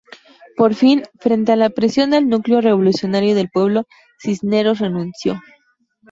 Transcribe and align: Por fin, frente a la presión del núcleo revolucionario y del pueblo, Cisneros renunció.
Por 0.59 0.71
fin, 0.81 1.03
frente 1.19 1.51
a 1.51 1.55
la 1.55 1.69
presión 1.69 2.09
del 2.09 2.27
núcleo 2.27 2.59
revolucionario 2.59 3.29
y 3.29 3.33
del 3.35 3.51
pueblo, 3.51 3.83
Cisneros 4.19 4.79
renunció. 4.79 5.39